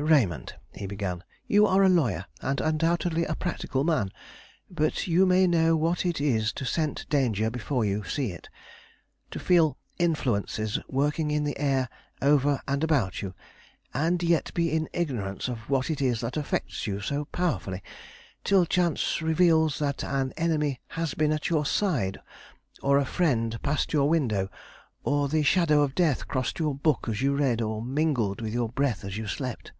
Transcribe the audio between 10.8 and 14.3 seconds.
working in the air over and about you, and